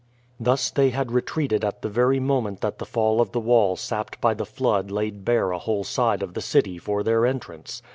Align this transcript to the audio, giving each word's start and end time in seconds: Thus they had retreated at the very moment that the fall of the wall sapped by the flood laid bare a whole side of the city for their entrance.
Thus 0.39 0.71
they 0.71 0.89
had 0.89 1.11
retreated 1.11 1.63
at 1.63 1.83
the 1.83 1.87
very 1.87 2.19
moment 2.19 2.61
that 2.61 2.79
the 2.79 2.87
fall 2.87 3.21
of 3.21 3.33
the 3.33 3.39
wall 3.39 3.75
sapped 3.75 4.19
by 4.19 4.33
the 4.33 4.47
flood 4.47 4.89
laid 4.89 5.23
bare 5.23 5.51
a 5.51 5.59
whole 5.59 5.83
side 5.83 6.23
of 6.23 6.33
the 6.33 6.41
city 6.41 6.79
for 6.79 7.03
their 7.03 7.23
entrance. 7.23 7.83